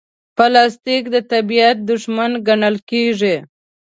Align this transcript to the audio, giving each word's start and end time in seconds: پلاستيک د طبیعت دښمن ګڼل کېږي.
پلاستيک 0.35 1.03
د 1.15 1.17
طبیعت 1.31 1.77
دښمن 1.89 2.31
ګڼل 2.47 2.75
کېږي. 2.89 3.35